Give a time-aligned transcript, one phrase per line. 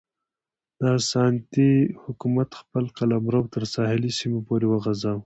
[0.79, 5.19] د اسانتي حکومت خپل قلمرو تر ساحلي سیمو پورې وغځاوه.